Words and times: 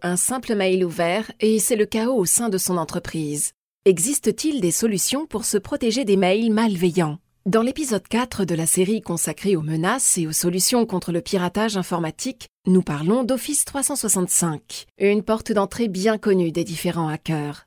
Un 0.00 0.16
simple 0.16 0.54
mail 0.54 0.84
ouvert 0.84 1.28
et 1.40 1.58
c'est 1.58 1.74
le 1.74 1.84
chaos 1.84 2.16
au 2.16 2.24
sein 2.24 2.48
de 2.48 2.56
son 2.56 2.76
entreprise. 2.76 3.50
Existe-t-il 3.84 4.60
des 4.60 4.70
solutions 4.70 5.26
pour 5.26 5.44
se 5.44 5.58
protéger 5.58 6.04
des 6.04 6.16
mails 6.16 6.52
malveillants? 6.52 7.18
Dans 7.46 7.62
l'épisode 7.62 8.06
4 8.06 8.44
de 8.44 8.54
la 8.54 8.66
série 8.66 9.00
consacrée 9.00 9.56
aux 9.56 9.62
menaces 9.62 10.16
et 10.16 10.28
aux 10.28 10.32
solutions 10.32 10.86
contre 10.86 11.10
le 11.10 11.20
piratage 11.20 11.76
informatique, 11.76 12.46
nous 12.68 12.82
parlons 12.82 13.24
d'Office 13.24 13.64
365, 13.64 14.86
une 14.98 15.24
porte 15.24 15.50
d'entrée 15.50 15.88
bien 15.88 16.16
connue 16.16 16.52
des 16.52 16.62
différents 16.62 17.08
hackers. 17.08 17.66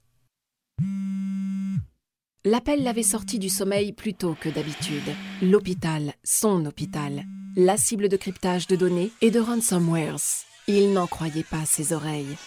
L'appel 2.46 2.84
l'avait 2.84 3.04
sorti 3.04 3.40
du 3.40 3.50
sommeil 3.50 3.92
plus 3.92 4.14
tôt 4.14 4.38
que 4.40 4.48
d'habitude. 4.48 5.04
L'hôpital, 5.42 6.14
son 6.24 6.66
hôpital, 6.66 7.26
la 7.58 7.76
cible 7.76 8.08
de 8.08 8.16
cryptage 8.16 8.68
de 8.68 8.78
données 8.78 9.12
et 9.20 9.32
de 9.32 9.40
ransomwares. 9.42 10.46
Il 10.68 10.94
n'en 10.94 11.08
croyait 11.08 11.44
pas 11.44 11.66
ses 11.66 11.92
oreilles. 11.92 12.38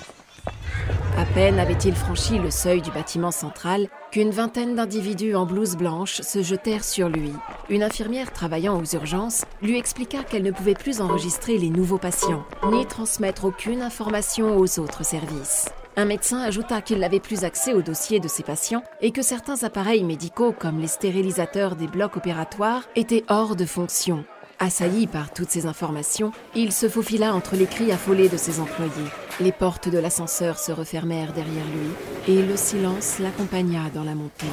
À 1.16 1.24
peine 1.24 1.58
avait-il 1.58 1.94
franchi 1.94 2.38
le 2.38 2.50
seuil 2.50 2.82
du 2.82 2.90
bâtiment 2.90 3.30
central 3.30 3.88
qu'une 4.10 4.30
vingtaine 4.30 4.74
d'individus 4.74 5.34
en 5.34 5.46
blouse 5.46 5.76
blanche 5.76 6.20
se 6.20 6.42
jetèrent 6.42 6.84
sur 6.84 7.08
lui. 7.08 7.32
Une 7.68 7.82
infirmière 7.82 8.32
travaillant 8.32 8.80
aux 8.80 8.94
urgences 8.94 9.44
lui 9.62 9.78
expliqua 9.78 10.22
qu'elle 10.22 10.42
ne 10.42 10.50
pouvait 10.50 10.74
plus 10.74 11.00
enregistrer 11.00 11.58
les 11.58 11.70
nouveaux 11.70 11.98
patients, 11.98 12.44
ni 12.70 12.86
transmettre 12.86 13.44
aucune 13.44 13.82
information 13.82 14.56
aux 14.56 14.78
autres 14.78 15.04
services. 15.04 15.68
Un 15.96 16.04
médecin 16.04 16.40
ajouta 16.40 16.80
qu'il 16.82 16.98
n'avait 16.98 17.20
plus 17.20 17.44
accès 17.44 17.72
au 17.72 17.82
dossier 17.82 18.18
de 18.18 18.26
ses 18.26 18.42
patients 18.42 18.82
et 19.00 19.12
que 19.12 19.22
certains 19.22 19.62
appareils 19.62 20.02
médicaux 20.02 20.52
comme 20.52 20.80
les 20.80 20.88
stérilisateurs 20.88 21.76
des 21.76 21.86
blocs 21.86 22.16
opératoires 22.16 22.82
étaient 22.96 23.24
hors 23.28 23.54
de 23.54 23.64
fonction. 23.64 24.24
Assailli 24.58 25.06
par 25.06 25.32
toutes 25.32 25.50
ces 25.50 25.66
informations, 25.66 26.32
il 26.54 26.72
se 26.72 26.88
faufila 26.88 27.34
entre 27.34 27.56
les 27.56 27.66
cris 27.66 27.90
affolés 27.90 28.28
de 28.28 28.36
ses 28.36 28.60
employés. 28.60 29.10
Les 29.40 29.52
portes 29.52 29.88
de 29.88 29.98
l'ascenseur 29.98 30.58
se 30.58 30.70
refermèrent 30.70 31.32
derrière 31.32 31.64
lui 31.66 32.34
et 32.34 32.42
le 32.42 32.56
silence 32.56 33.18
l'accompagna 33.18 33.90
dans 33.92 34.04
la 34.04 34.14
montée. 34.14 34.46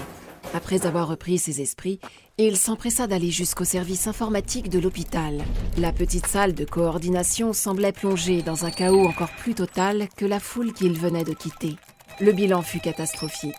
Après 0.54 0.86
avoir 0.86 1.08
repris 1.08 1.38
ses 1.38 1.62
esprits, 1.62 2.00
il 2.38 2.58
s'empressa 2.58 3.06
d'aller 3.06 3.30
jusqu'au 3.30 3.64
service 3.64 4.08
informatique 4.08 4.70
de 4.70 4.80
l'hôpital. 4.80 5.44
La 5.78 5.92
petite 5.92 6.28
salle 6.28 6.54
de 6.54 6.66
coordination 6.66 7.54
semblait 7.54 7.92
plongée 7.92 8.42
dans 8.42 8.66
un 8.66 8.72
chaos 8.72 9.06
encore 9.06 9.32
plus 9.38 9.54
total 9.54 10.10
que 10.18 10.26
la 10.26 10.40
foule 10.40 10.74
qu'il 10.74 10.98
venait 10.98 11.24
de 11.24 11.34
quitter. 11.34 11.76
Le 12.20 12.32
bilan 12.32 12.64
fut 12.64 12.80
catastrophique. 12.80 13.56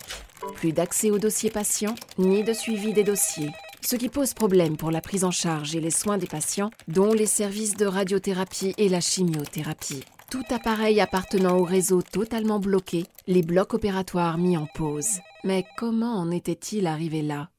Plus 0.57 0.73
d'accès 0.73 1.11
aux 1.11 1.19
dossiers 1.19 1.51
patients, 1.51 1.95
ni 2.19 2.43
de 2.43 2.53
suivi 2.53 2.93
des 2.93 3.05
dossiers 3.05 3.53
ce 3.85 3.97
qui 3.97 4.09
pose 4.09 4.35
problème 4.35 4.77
pour 4.77 4.91
la 4.91 5.01
prise 5.01 5.25
en 5.25 5.31
charge 5.31 5.75
et 5.75 5.81
les 5.81 5.91
soins 5.91 6.19
des 6.19 6.27
patients, 6.27 6.71
dont 6.89 7.13
les 7.13 7.27
services 7.27 7.77
de 7.77 7.87
radiothérapie 7.87 8.75
et 8.79 8.89
la 8.89 9.01
chimiothérapie. 9.01 10.05
Tout 10.31 10.45
appareil 10.51 11.01
appartenant 11.01 11.59
au 11.59 11.65
réseau 11.65 12.01
totalement 12.01 12.59
bloqué, 12.59 13.05
les 13.27 13.43
blocs 13.43 13.75
opératoires 13.75 14.39
mis 14.39 14.57
en 14.57 14.67
pause. 14.75 15.19
Mais 15.45 15.65
comment 15.77 16.15
en 16.15 16.31
était-il 16.31 16.87
arrivé 16.87 17.21
là? 17.23 17.51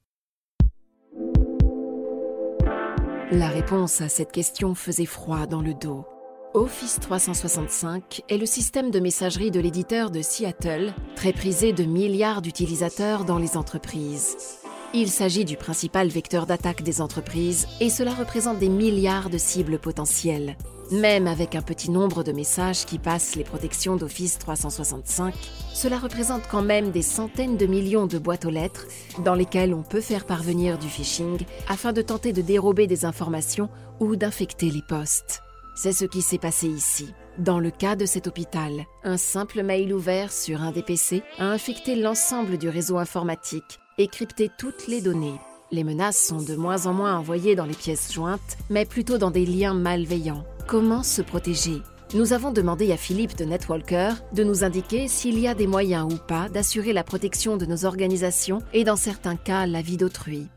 La 3.32 3.48
réponse 3.48 4.02
à 4.02 4.10
cette 4.10 4.32
question 4.32 4.76
faisait 4.76 5.06
froid 5.06 5.48
dans 5.48 5.62
le 5.62 5.74
dos. 5.74 6.06
Office 6.54 7.00
365 7.00 8.22
est 8.30 8.38
le 8.38 8.46
système 8.46 8.92
de 8.92 9.00
messagerie 9.00 9.50
de 9.50 9.60
l'éditeur 9.60 10.12
de 10.12 10.22
Seattle, 10.22 10.94
très 11.16 11.34
prisé 11.34 11.74
de 11.74 11.84
milliards 11.84 12.44
d'utilisateurs 12.44 13.26
dans 13.26 13.40
les 13.40 13.58
entreprises. 13.58 14.63
Il 14.96 15.10
s'agit 15.10 15.44
du 15.44 15.58
principal 15.58 16.08
vecteur 16.08 16.46
d'attaque 16.46 16.84
des 16.84 17.02
entreprises 17.02 17.68
et 17.80 17.90
cela 17.90 18.14
représente 18.14 18.60
des 18.60 18.70
milliards 18.70 19.32
de 19.32 19.40
cibles 19.40 19.80
potentielles. 19.80 20.56
Même 20.92 21.26
avec 21.26 21.56
un 21.56 21.64
petit 21.64 21.90
nombre 21.90 22.24
de 22.24 22.32
messages 22.32 22.86
qui 22.86 23.00
passent 23.00 23.36
les 23.36 23.44
protections 23.44 23.96
d'Office 23.96 24.38
365, 24.38 25.34
cela 25.74 25.98
représente 25.98 26.48
quand 26.48 26.62
même 26.62 26.92
des 26.92 27.02
centaines 27.02 27.58
de 27.58 27.66
millions 27.66 28.06
de 28.06 28.20
boîtes 28.20 28.46
aux 28.46 28.52
lettres 28.52 28.86
dans 29.24 29.34
lesquelles 29.34 29.74
on 29.74 29.82
peut 29.82 30.00
faire 30.00 30.26
parvenir 30.26 30.78
du 30.78 30.88
phishing 30.88 31.40
afin 31.68 31.92
de 31.92 32.04
tenter 32.04 32.32
de 32.32 32.44
dérober 32.44 32.86
des 32.86 33.04
informations 33.04 33.70
ou 34.00 34.16
d'infecter 34.16 34.70
les 34.70 34.84
postes. 34.88 35.42
C'est 35.76 35.94
ce 35.94 36.06
qui 36.06 36.22
s'est 36.22 36.38
passé 36.38 36.68
ici. 36.68 37.08
Dans 37.40 37.60
le 37.60 37.72
cas 37.72 37.96
de 37.96 38.06
cet 38.06 38.28
hôpital, 38.28 38.86
un 39.04 39.18
simple 39.18 39.64
mail 39.64 39.92
ouvert 39.92 40.32
sur 40.32 40.62
un 40.62 40.72
des 40.72 40.84
PC 40.84 41.24
a 41.40 41.46
infecté 41.46 41.96
l'ensemble 41.96 42.60
du 42.60 42.70
réseau 42.70 43.00
informatique 43.00 43.80
et 43.98 44.08
crypter 44.08 44.50
toutes 44.58 44.88
les 44.88 45.02
données. 45.02 45.40
Les 45.72 45.84
menaces 45.84 46.24
sont 46.24 46.42
de 46.42 46.56
moins 46.56 46.86
en 46.86 46.94
moins 46.94 47.18
envoyées 47.18 47.56
dans 47.56 47.66
les 47.66 47.74
pièces 47.74 48.14
jointes, 48.14 48.58
mais 48.70 48.86
plutôt 48.86 49.18
dans 49.18 49.32
des 49.32 49.46
liens 49.46 49.74
malveillants. 49.74 50.46
Comment 50.68 51.04
se 51.04 51.22
protéger? 51.22 51.82
Nous 52.14 52.32
avons 52.32 52.52
demandé 52.52 52.92
à 52.92 52.98
Philippe 52.98 53.36
de 53.36 53.44
Netwalker 53.44 54.14
de 54.34 54.44
nous 54.44 54.64
indiquer 54.64 55.08
s'il 55.08 55.40
y 55.40 55.48
a 55.48 55.56
des 55.56 55.66
moyens 55.66 56.14
ou 56.14 56.18
pas 56.18 56.48
d'assurer 56.48 56.94
la 56.94 57.04
protection 57.04 57.58
de 57.58 57.66
nos 57.66 57.86
organisations 57.86 58.62
et 58.72 58.84
dans 58.84 58.96
certains 58.96 59.36
cas 59.36 59.66
la 59.66 59.82
vie 59.82 59.98
d'autrui. 59.98 60.48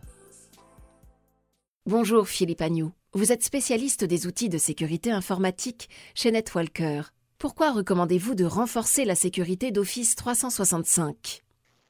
Bonjour 1.86 2.28
Philippe 2.28 2.60
Agnew. 2.60 2.90
Vous 3.14 3.32
êtes 3.32 3.42
spécialiste 3.42 4.04
des 4.04 4.26
outils 4.26 4.50
de 4.50 4.58
sécurité 4.58 5.10
informatique 5.10 5.88
chez 6.14 6.30
Netwalker. 6.30 7.12
Pourquoi 7.38 7.72
recommandez-vous 7.72 8.34
de 8.34 8.44
renforcer 8.44 9.06
la 9.06 9.14
sécurité 9.14 9.70
d'Office 9.70 10.14
365 10.14 11.45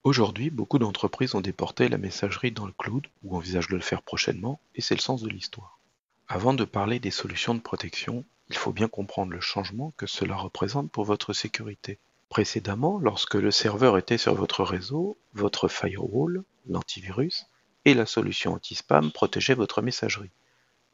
Aujourd'hui, 0.06 0.50
beaucoup 0.50 0.78
d'entreprises 0.78 1.34
ont 1.34 1.40
déporté 1.40 1.88
la 1.88 1.98
messagerie 1.98 2.52
dans 2.52 2.64
le 2.64 2.72
cloud 2.78 3.08
ou 3.24 3.36
envisagent 3.36 3.66
de 3.66 3.74
le 3.74 3.82
faire 3.82 4.02
prochainement, 4.02 4.60
et 4.76 4.80
c'est 4.80 4.94
le 4.94 5.00
sens 5.00 5.20
de 5.20 5.28
l'histoire. 5.28 5.80
Avant 6.28 6.54
de 6.54 6.64
parler 6.64 7.00
des 7.00 7.10
solutions 7.10 7.56
de 7.56 7.60
protection, 7.60 8.24
il 8.48 8.56
faut 8.56 8.70
bien 8.70 8.86
comprendre 8.86 9.32
le 9.32 9.40
changement 9.40 9.92
que 9.96 10.06
cela 10.06 10.36
représente 10.36 10.92
pour 10.92 11.04
votre 11.04 11.32
sécurité. 11.32 11.98
Précédemment, 12.28 13.00
lorsque 13.00 13.34
le 13.34 13.50
serveur 13.50 13.98
était 13.98 14.16
sur 14.16 14.36
votre 14.36 14.62
réseau, 14.62 15.18
votre 15.34 15.66
firewall, 15.66 16.44
l'antivirus, 16.68 17.46
et 17.84 17.94
la 17.94 18.06
solution 18.06 18.54
anti-spam 18.54 19.10
protégeaient 19.10 19.54
votre 19.54 19.82
messagerie. 19.82 20.30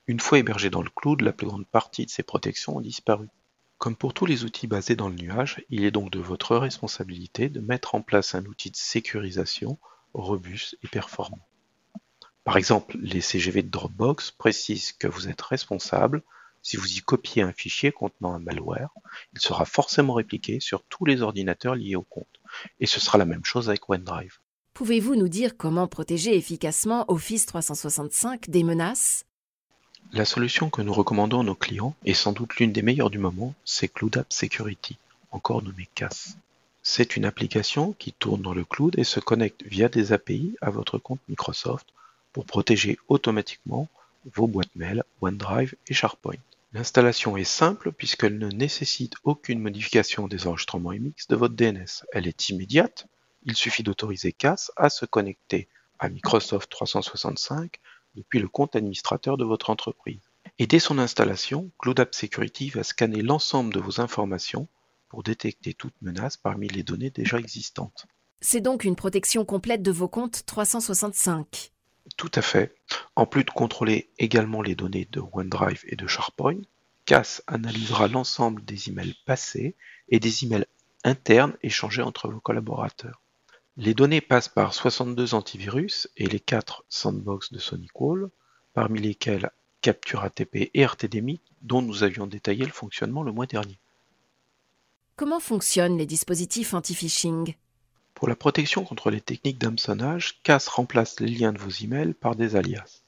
Une 0.06 0.20
fois 0.20 0.38
hébergé 0.38 0.70
dans 0.70 0.82
le 0.82 0.88
cloud, 0.88 1.20
la 1.20 1.34
plus 1.34 1.48
grande 1.48 1.66
partie 1.66 2.06
de 2.06 2.10
ces 2.10 2.22
protections 2.22 2.78
ont 2.78 2.80
disparu. 2.80 3.28
Comme 3.82 3.96
pour 3.96 4.14
tous 4.14 4.26
les 4.26 4.44
outils 4.44 4.68
basés 4.68 4.94
dans 4.94 5.08
le 5.08 5.16
nuage, 5.16 5.64
il 5.68 5.84
est 5.84 5.90
donc 5.90 6.12
de 6.12 6.20
votre 6.20 6.56
responsabilité 6.56 7.48
de 7.48 7.58
mettre 7.58 7.96
en 7.96 8.00
place 8.00 8.36
un 8.36 8.44
outil 8.44 8.70
de 8.70 8.76
sécurisation 8.76 9.76
robuste 10.14 10.78
et 10.84 10.86
performant. 10.86 11.44
Par 12.44 12.56
exemple, 12.56 12.96
les 13.00 13.20
CGV 13.20 13.64
de 13.64 13.70
Dropbox 13.70 14.30
précisent 14.30 14.92
que 14.92 15.08
vous 15.08 15.28
êtes 15.28 15.42
responsable 15.42 16.22
si 16.62 16.76
vous 16.76 16.92
y 16.92 17.00
copiez 17.00 17.42
un 17.42 17.52
fichier 17.52 17.90
contenant 17.90 18.34
un 18.34 18.38
malware, 18.38 18.94
il 19.32 19.40
sera 19.40 19.64
forcément 19.64 20.14
répliqué 20.14 20.60
sur 20.60 20.84
tous 20.84 21.04
les 21.04 21.20
ordinateurs 21.20 21.74
liés 21.74 21.96
au 21.96 22.02
compte. 22.02 22.40
Et 22.78 22.86
ce 22.86 23.00
sera 23.00 23.18
la 23.18 23.24
même 23.24 23.44
chose 23.44 23.68
avec 23.68 23.90
OneDrive. 23.90 24.38
Pouvez-vous 24.74 25.16
nous 25.16 25.28
dire 25.28 25.56
comment 25.56 25.88
protéger 25.88 26.36
efficacement 26.36 27.04
Office 27.08 27.46
365 27.46 28.48
des 28.48 28.62
menaces? 28.62 29.24
La 30.12 30.26
solution 30.26 30.68
que 30.68 30.82
nous 30.82 30.92
recommandons 30.92 31.40
à 31.40 31.44
nos 31.44 31.54
clients, 31.54 31.96
et 32.04 32.12
sans 32.12 32.32
doute 32.32 32.56
l'une 32.56 32.72
des 32.72 32.82
meilleures 32.82 33.08
du 33.08 33.18
moment, 33.18 33.54
c'est 33.64 33.88
Cloud 33.88 34.18
App 34.18 34.30
Security, 34.30 34.98
encore 35.30 35.62
nommé 35.62 35.88
CAS. 35.94 36.36
C'est 36.82 37.16
une 37.16 37.24
application 37.24 37.94
qui 37.94 38.12
tourne 38.12 38.42
dans 38.42 38.52
le 38.52 38.64
cloud 38.64 38.98
et 38.98 39.04
se 39.04 39.20
connecte 39.20 39.62
via 39.64 39.88
des 39.88 40.12
API 40.12 40.56
à 40.60 40.70
votre 40.70 40.98
compte 40.98 41.20
Microsoft 41.28 41.86
pour 42.32 42.44
protéger 42.44 42.98
automatiquement 43.08 43.88
vos 44.34 44.46
boîtes 44.46 44.74
mail, 44.76 45.02
OneDrive 45.22 45.74
et 45.88 45.94
SharePoint. 45.94 46.36
L'installation 46.74 47.36
est 47.36 47.44
simple 47.44 47.92
puisqu'elle 47.92 48.38
ne 48.38 48.48
nécessite 48.48 49.14
aucune 49.24 49.60
modification 49.60 50.28
des 50.28 50.46
enregistrements 50.46 50.92
MX 50.92 51.28
de 51.28 51.36
votre 51.36 51.54
DNS. 51.54 52.04
Elle 52.12 52.26
est 52.26 52.48
immédiate. 52.50 53.06
Il 53.44 53.56
suffit 53.56 53.82
d'autoriser 53.82 54.32
CAS 54.32 54.72
à 54.76 54.90
se 54.90 55.06
connecter 55.06 55.68
à 55.98 56.08
Microsoft 56.08 56.70
365 56.70 57.78
depuis 58.14 58.38
le 58.38 58.48
compte 58.48 58.76
administrateur 58.76 59.36
de 59.36 59.44
votre 59.44 59.70
entreprise. 59.70 60.30
Et 60.58 60.66
dès 60.66 60.78
son 60.78 60.98
installation, 60.98 61.70
Cloud 61.78 62.00
App 62.00 62.14
Security 62.14 62.70
va 62.70 62.82
scanner 62.82 63.22
l'ensemble 63.22 63.72
de 63.72 63.80
vos 63.80 64.00
informations 64.00 64.68
pour 65.08 65.22
détecter 65.22 65.74
toute 65.74 65.94
menace 66.02 66.36
parmi 66.36 66.68
les 66.68 66.82
données 66.82 67.10
déjà 67.10 67.38
existantes. 67.38 68.06
C'est 68.40 68.60
donc 68.60 68.84
une 68.84 68.96
protection 68.96 69.44
complète 69.44 69.82
de 69.82 69.92
vos 69.92 70.08
comptes 70.08 70.44
365. 70.46 71.72
Tout 72.16 72.30
à 72.34 72.42
fait. 72.42 72.74
En 73.14 73.26
plus 73.26 73.44
de 73.44 73.50
contrôler 73.50 74.10
également 74.18 74.62
les 74.62 74.74
données 74.74 75.08
de 75.10 75.20
OneDrive 75.20 75.84
et 75.86 75.96
de 75.96 76.06
SharePoint, 76.06 76.60
CAS 77.04 77.42
analysera 77.46 78.08
l'ensemble 78.08 78.64
des 78.64 78.88
emails 78.88 79.16
passés 79.26 79.76
et 80.08 80.20
des 80.20 80.44
emails 80.44 80.66
internes 81.04 81.56
échangés 81.62 82.02
entre 82.02 82.28
vos 82.28 82.40
collaborateurs. 82.40 83.21
Les 83.78 83.94
données 83.94 84.20
passent 84.20 84.50
par 84.50 84.74
62 84.74 85.34
antivirus 85.34 86.08
et 86.18 86.26
les 86.26 86.40
4 86.40 86.84
sandbox 86.90 87.52
de 87.52 87.58
SonicWall, 87.58 88.28
parmi 88.74 89.00
lesquels 89.00 89.50
Capture 89.80 90.22
ATP 90.22 90.70
et 90.74 90.84
RTDMI, 90.84 91.40
dont 91.62 91.80
nous 91.80 92.02
avions 92.02 92.26
détaillé 92.26 92.66
le 92.66 92.70
fonctionnement 92.70 93.22
le 93.22 93.32
mois 93.32 93.46
dernier. 93.46 93.78
Comment 95.16 95.40
fonctionnent 95.40 95.96
les 95.96 96.06
dispositifs 96.06 96.74
anti-phishing? 96.74 97.54
Pour 98.14 98.28
la 98.28 98.36
protection 98.36 98.84
contre 98.84 99.10
les 99.10 99.22
techniques 99.22 99.58
d'hameçonnage, 99.58 100.42
CAS 100.42 100.68
remplace 100.68 101.18
les 101.18 101.28
liens 101.28 101.52
de 101.52 101.58
vos 101.58 101.70
emails 101.70 102.14
par 102.14 102.36
des 102.36 102.56
alias. 102.56 103.00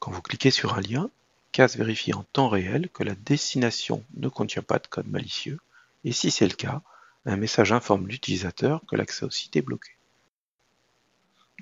Quand 0.00 0.10
vous 0.10 0.22
cliquez 0.22 0.50
sur 0.50 0.74
un 0.74 0.80
lien, 0.80 1.08
CAS 1.52 1.76
vérifie 1.76 2.12
en 2.12 2.24
temps 2.32 2.48
réel 2.48 2.88
que 2.90 3.04
la 3.04 3.14
destination 3.14 4.04
ne 4.16 4.28
contient 4.28 4.62
pas 4.62 4.80
de 4.80 4.88
code 4.88 5.08
malicieux 5.08 5.60
Et 6.02 6.12
si 6.12 6.32
c'est 6.32 6.48
le 6.48 6.54
cas, 6.54 6.82
un 7.26 7.36
message 7.36 7.72
informe 7.72 8.06
l'utilisateur 8.06 8.82
que 8.86 8.96
l'accès 8.96 9.24
au 9.24 9.30
site 9.30 9.56
est 9.56 9.62
bloqué. 9.62 9.92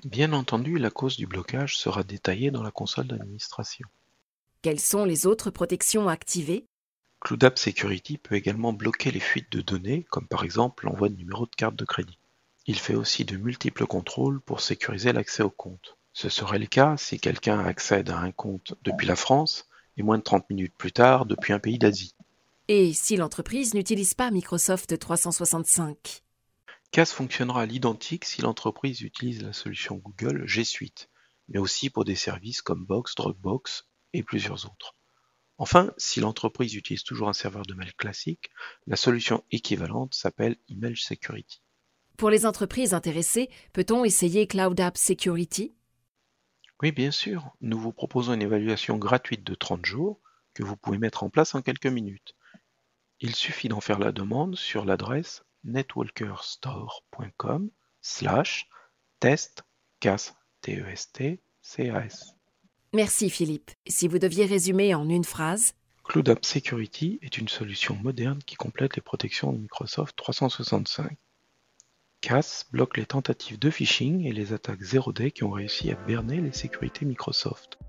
Bien 0.03 0.33
entendu, 0.33 0.77
la 0.77 0.89
cause 0.89 1.15
du 1.15 1.27
blocage 1.27 1.77
sera 1.77 2.03
détaillée 2.03 2.51
dans 2.51 2.63
la 2.63 2.71
console 2.71 3.07
d'administration. 3.07 3.87
Quelles 4.61 4.79
sont 4.79 5.05
les 5.05 5.25
autres 5.25 5.49
protections 5.49 6.09
activées 6.09 6.65
CloudApp 7.21 7.57
Security 7.57 8.17
peut 8.17 8.35
également 8.35 8.73
bloquer 8.73 9.09
les 9.11 9.21
fuites 9.21 9.51
de 9.51 9.61
données, 9.61 10.05
comme 10.09 10.27
par 10.27 10.43
exemple 10.43 10.85
l'envoi 10.85 11.07
de 11.07 11.15
numéros 11.15 11.45
de 11.45 11.55
carte 11.55 11.75
de 11.77 11.85
crédit. 11.85 12.19
Il 12.65 12.77
fait 12.77 12.95
aussi 12.95 13.23
de 13.23 13.37
multiples 13.37 13.85
contrôles 13.85 14.41
pour 14.41 14.59
sécuriser 14.59 15.13
l'accès 15.13 15.43
au 15.43 15.49
compte. 15.49 15.97
Ce 16.11 16.27
serait 16.27 16.59
le 16.59 16.65
cas 16.65 16.97
si 16.97 17.19
quelqu'un 17.19 17.59
accède 17.59 18.09
à 18.09 18.19
un 18.19 18.31
compte 18.31 18.75
depuis 18.83 19.07
la 19.07 19.15
France 19.15 19.69
et 19.95 20.03
moins 20.03 20.17
de 20.17 20.23
30 20.23 20.49
minutes 20.49 20.75
plus 20.77 20.91
tard 20.91 21.25
depuis 21.25 21.53
un 21.53 21.59
pays 21.59 21.79
d'Asie. 21.79 22.13
Et 22.69 22.93
si 22.93 23.17
l'entreprise 23.17 23.73
n'utilise 23.73 24.13
pas 24.13 24.31
Microsoft 24.31 24.97
365 24.97 26.23
CAS 26.91 27.07
fonctionnera 27.07 27.63
à 27.63 27.65
l'identique 27.65 28.23
si 28.23 28.41
l'entreprise 28.41 29.01
utilise 29.01 29.43
la 29.43 29.51
solution 29.51 29.95
Google 29.97 30.47
G 30.47 30.63
Suite, 30.63 31.09
mais 31.49 31.59
aussi 31.59 31.89
pour 31.89 32.05
des 32.05 32.15
services 32.15 32.61
comme 32.61 32.85
Box, 32.85 33.15
Dropbox 33.15 33.89
et 34.13 34.23
plusieurs 34.23 34.65
autres. 34.65 34.95
Enfin, 35.57 35.91
si 35.97 36.21
l'entreprise 36.21 36.73
utilise 36.75 37.03
toujours 37.03 37.27
un 37.27 37.33
serveur 37.33 37.65
de 37.65 37.73
mail 37.73 37.93
classique, 37.95 38.49
la 38.87 38.95
solution 38.95 39.43
équivalente 39.51 40.13
s'appelle 40.13 40.55
Email 40.69 40.95
Security. 40.95 41.61
Pour 42.15 42.29
les 42.29 42.45
entreprises 42.45 42.93
intéressées, 42.93 43.49
peut-on 43.73 44.05
essayer 44.05 44.47
Cloud 44.47 44.79
App 44.79 44.97
Security? 44.97 45.73
Oui, 46.81 46.93
bien 46.93 47.11
sûr. 47.11 47.51
Nous 47.59 47.77
vous 47.77 47.91
proposons 47.91 48.33
une 48.33 48.41
évaluation 48.41 48.97
gratuite 48.97 49.43
de 49.43 49.53
30 49.53 49.85
jours 49.85 50.21
que 50.53 50.63
vous 50.63 50.77
pouvez 50.77 50.97
mettre 50.97 51.23
en 51.23 51.29
place 51.29 51.55
en 51.55 51.61
quelques 51.61 51.87
minutes. 51.87 52.35
Il 53.23 53.35
suffit 53.35 53.69
d'en 53.69 53.79
faire 53.79 53.99
la 53.99 54.11
demande 54.11 54.57
sur 54.57 54.83
l'adresse 54.83 55.45
netwalkerstore.com 55.63 57.69
slash 58.01 58.67
test 59.21 59.63
CAS. 60.01 60.33
Merci 62.91 63.29
Philippe. 63.29 63.71
Si 63.87 64.09
vous 64.09 64.19
deviez 64.19 64.45
résumer 64.45 64.93
en 64.93 65.07
une 65.07 65.23
phrase 65.23 65.73
Cloud 66.03 66.27
App 66.27 66.43
Security 66.43 67.19
est 67.21 67.37
une 67.37 67.47
solution 67.47 67.95
moderne 67.95 68.39
qui 68.45 68.55
complète 68.55 68.97
les 68.97 69.01
protections 69.01 69.53
de 69.53 69.59
Microsoft 69.59 70.17
365. 70.17 71.15
CAS 72.19 72.65
bloque 72.73 72.97
les 72.97 73.05
tentatives 73.05 73.57
de 73.57 73.69
phishing 73.69 74.25
et 74.25 74.33
les 74.33 74.51
attaques 74.51 74.81
0D 74.81 75.31
qui 75.31 75.45
ont 75.45 75.51
réussi 75.51 75.91
à 75.91 75.95
berner 75.95 76.41
les 76.41 76.51
sécurités 76.51 77.05
Microsoft. 77.05 77.79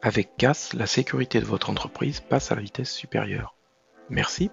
Avec 0.00 0.38
CAS, 0.38 0.70
la 0.72 0.86
sécurité 0.86 1.38
de 1.38 1.44
votre 1.44 1.68
entreprise 1.68 2.20
passe 2.20 2.50
à 2.50 2.54
la 2.54 2.62
vitesse 2.62 2.94
supérieure. 2.94 3.54
Merci. 4.08 4.50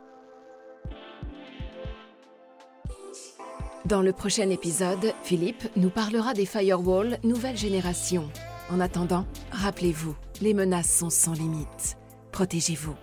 Dans 3.88 4.02
le 4.02 4.12
prochain 4.12 4.50
épisode, 4.50 5.14
Philippe 5.24 5.64
nous 5.78 5.90
parlera 5.90 6.34
des 6.34 6.46
firewalls 6.46 7.20
nouvelle 7.24 7.56
génération. 7.56 8.30
En 8.70 8.82
attendant, 8.82 9.26
rappelez-vous, 9.52 10.14
les 10.42 10.54
menaces 10.54 10.94
sont 10.94 11.10
sans 11.10 11.32
limite. 11.32 11.98
Protégez-vous. 12.34 12.96